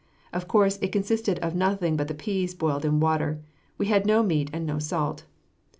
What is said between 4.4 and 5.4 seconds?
and no salt.